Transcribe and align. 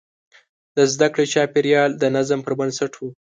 د 0.75 0.77
زده 0.93 1.07
کړې 1.13 1.25
چاپېریال 1.33 1.91
د 1.97 2.03
نظم 2.15 2.39
پر 2.45 2.53
بنسټ 2.59 2.93
و. 2.97 3.01